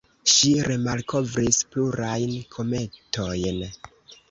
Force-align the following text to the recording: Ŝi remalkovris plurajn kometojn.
Ŝi 0.35 0.53
remalkovris 0.67 1.61
plurajn 1.77 2.35
kometojn. 2.57 3.65